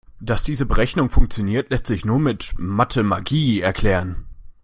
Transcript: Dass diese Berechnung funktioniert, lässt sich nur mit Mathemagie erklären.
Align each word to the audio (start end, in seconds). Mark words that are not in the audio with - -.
Dass 0.19 0.41
diese 0.41 0.65
Berechnung 0.65 1.09
funktioniert, 1.09 1.69
lässt 1.69 1.85
sich 1.85 2.05
nur 2.05 2.17
mit 2.19 2.55
Mathemagie 2.57 3.61
erklären. 3.61 4.25